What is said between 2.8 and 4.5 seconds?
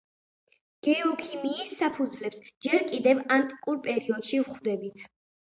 კიდევ ანტიკურ პერიოდში